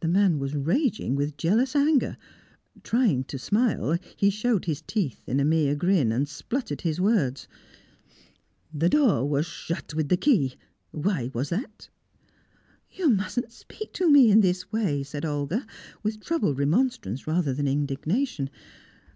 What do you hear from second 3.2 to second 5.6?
to smile, he showed his teeth in a